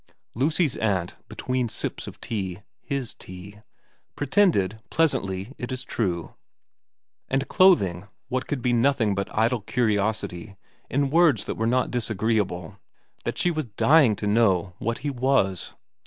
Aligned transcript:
Lucy's 0.33 0.75
aunt 0.77 1.15
between 1.29 1.69
sips 1.69 2.07
of 2.07 2.19
tea 2.19 2.61
his 2.81 3.13
tea 3.13 3.59
pretended, 4.15 4.79
pleasantly 4.89 5.53
it 5.59 5.71
is 5.71 5.83
true, 5.83 6.33
and 7.29 7.47
clothing 7.47 8.07
what 8.27 8.47
could 8.47 8.63
be 8.63 8.73
nothing 8.73 9.13
but 9.13 9.29
idle 9.31 9.61
curiosity 9.61 10.55
in 10.89 11.11
words 11.11 11.45
that 11.45 11.53
were 11.53 11.67
not 11.67 11.91
disagreeable, 11.91 12.79
that 13.25 13.37
she 13.37 13.51
was 13.51 13.65
dying 13.77 14.15
to 14.15 14.25
know 14.25 14.73
what 14.79 14.97
he 15.05 15.11
was. 15.11 15.75